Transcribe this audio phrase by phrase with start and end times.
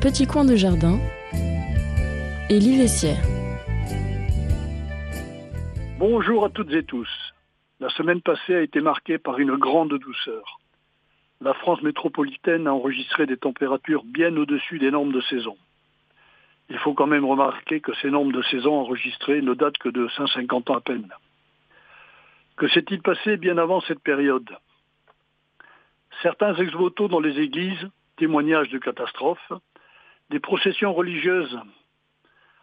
[0.00, 0.98] petit coin de jardin,
[2.48, 3.22] Élie Vessière.
[5.98, 7.08] Bonjour à toutes et tous.
[7.80, 10.58] La semaine passée a été marquée par une grande douceur.
[11.42, 15.58] La France métropolitaine a enregistré des températures bien au-dessus des normes de saison.
[16.70, 20.08] Il faut quand même remarquer que ces normes de saison enregistrées ne datent que de
[20.08, 21.12] 150 ans à peine.
[22.56, 24.48] Que s'est-il passé bien avant cette période?
[26.22, 29.52] Certains ex-voto dans les églises, témoignages de catastrophes,
[30.30, 31.58] des processions religieuses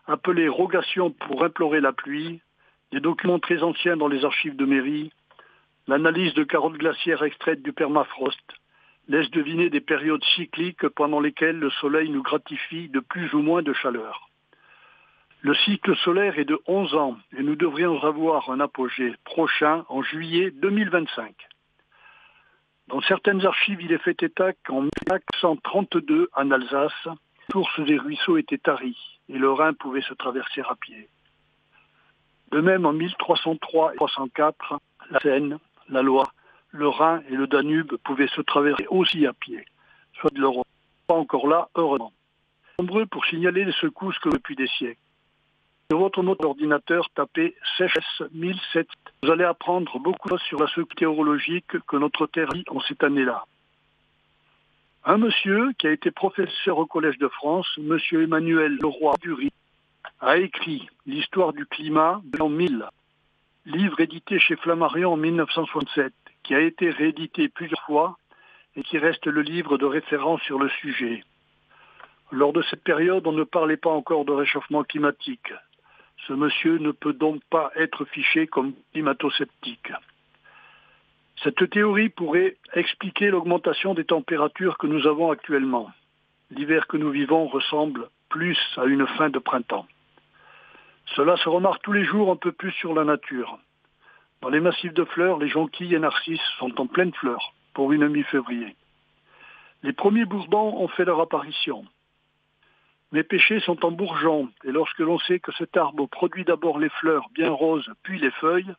[0.05, 2.41] appelées rogations pour implorer la pluie,
[2.91, 5.12] des documents très anciens dans les archives de mairie,
[5.88, 8.40] l'analyse de carottes glaciaires extraites du permafrost,
[9.09, 13.62] laisse deviner des périodes cycliques pendant lesquelles le soleil nous gratifie de plus ou moins
[13.62, 14.29] de chaleur.
[15.41, 20.02] Le cycle solaire est de 11 ans et nous devrions avoir un apogée prochain en
[20.02, 21.35] juillet 2025.
[22.88, 27.07] Dans certaines archives, il est fait état qu'en 1932, en Alsace,
[27.48, 28.98] la source des ruisseaux était tarie
[29.29, 31.09] et le Rhin pouvait se traverser à pied.
[32.51, 34.79] De même, en 1303 et 1304,
[35.12, 35.59] la Seine,
[35.90, 36.34] la Loire,
[36.71, 39.65] le Rhin et le Danube pouvaient se traverser aussi à pied,
[40.20, 40.68] soit de l'Europe.
[41.07, 42.12] Pas encore là, heureusement.
[42.79, 44.99] Nombreux pour signaler les secousses que depuis des siècles.
[45.90, 48.87] Sur votre mot d'ordinateur, tapez CS 1007.
[49.23, 53.45] Vous allez apprendre beaucoup sur la sécurité théorologique que notre Terre vit en cette année-là.
[55.10, 59.54] Un monsieur qui a été professeur au Collège de France, monsieur Emmanuel Leroy Dury,
[60.20, 62.84] a écrit L'histoire du climat l'an 1000,
[63.68, 66.12] livre édité chez Flammarion en 1967,
[66.44, 68.18] qui a été réédité plusieurs fois
[68.75, 71.24] et qui reste le livre de référence sur le sujet.
[72.34, 75.53] Lors de cette période, on ne parlait pas encore de réchauffement climatique.
[76.28, 79.94] Ce monsieur ne peut donc pas être fiché comme climato-sceptique.
[81.44, 85.91] Cette théorie pourrait expliquer l'augmentation des températures que nous avons actuellement.
[86.50, 89.85] L'hiver que nous vivons ressemble plus à une fin de printemps.
[91.16, 93.59] Cela se remarque tous les jours un peu plus sur la nature.
[94.42, 98.08] Dans les massifs de fleurs, les jonquilles et narcisses sont en pleine fleur pour une
[98.08, 98.75] mi-février.
[99.84, 101.86] Les premiers bourbons ont fait leur apparition.
[103.12, 106.90] Mes pêchers sont en bourgeon, et lorsque l'on sait que cet arbre produit d'abord les
[106.90, 108.74] fleurs bien roses, puis les feuilles,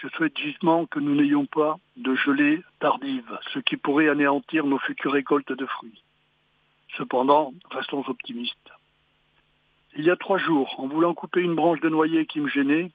[0.00, 4.78] je souhaite justement que nous n'ayons pas de gelée tardive, ce qui pourrait anéantir nos
[4.78, 6.02] futures récoltes de fruits.
[6.96, 8.70] Cependant, restons optimistes.
[9.96, 12.90] Il y a trois jours, en voulant couper une branche de noyer qui me gênait,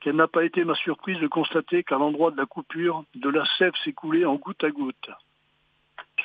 [0.00, 3.44] quelle n'a pas été ma surprise de constater qu'à l'endroit de la coupure, de la
[3.58, 5.10] sève s'écoulait en goutte à goutte.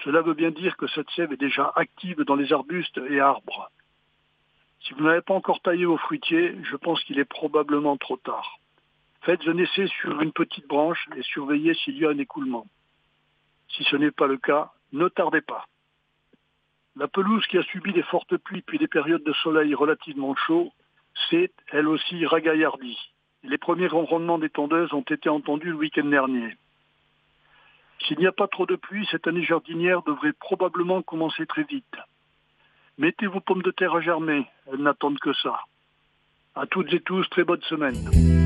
[0.03, 3.69] Cela veut bien dire que cette sève est déjà active dans les arbustes et arbres.
[4.81, 8.59] Si vous n'avez pas encore taillé vos fruitiers, je pense qu'il est probablement trop tard.
[9.22, 12.66] Faites un essai sur une petite branche et surveillez s'il y a un écoulement.
[13.70, 15.68] Si ce n'est pas le cas, ne tardez pas.
[16.96, 20.74] La pelouse qui a subi des fortes pluies puis des périodes de soleil relativement chauds
[21.30, 22.98] s'est, elle aussi, ragaillardie.
[23.44, 26.58] Les premiers ronronnements des tondeuses ont été entendus le week-end dernier.
[28.00, 31.96] S'il n'y a pas trop de pluie, cette année jardinière devrait probablement commencer très vite.
[32.98, 35.59] Mettez vos pommes de terre à germer, elles n'attendent que ça.
[36.56, 38.41] À toutes et tous, très bonne semaine.